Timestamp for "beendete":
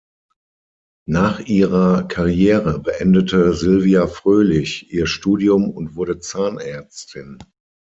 2.79-3.53